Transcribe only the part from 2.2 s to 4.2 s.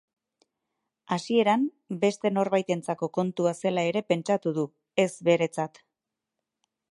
norbaitentzako kontua zela ere